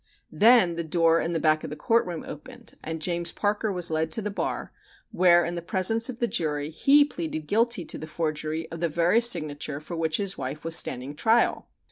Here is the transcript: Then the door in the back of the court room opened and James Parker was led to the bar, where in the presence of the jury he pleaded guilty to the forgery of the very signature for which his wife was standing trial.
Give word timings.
Then 0.31 0.77
the 0.77 0.83
door 0.83 1.19
in 1.21 1.31
the 1.31 1.39
back 1.39 1.63
of 1.63 1.69
the 1.69 1.75
court 1.75 2.07
room 2.07 2.23
opened 2.27 2.73
and 2.83 2.99
James 2.99 3.31
Parker 3.31 3.71
was 3.71 3.91
led 3.91 4.09
to 4.13 4.21
the 4.23 4.31
bar, 4.31 4.71
where 5.11 5.45
in 5.45 5.53
the 5.53 5.61
presence 5.61 6.09
of 6.09 6.19
the 6.19 6.27
jury 6.27 6.71
he 6.71 7.05
pleaded 7.05 7.45
guilty 7.45 7.85
to 7.85 7.99
the 7.99 8.07
forgery 8.07 8.67
of 8.71 8.79
the 8.79 8.89
very 8.89 9.21
signature 9.21 9.79
for 9.79 9.95
which 9.95 10.17
his 10.17 10.39
wife 10.39 10.65
was 10.65 10.75
standing 10.75 11.15
trial. 11.15 11.67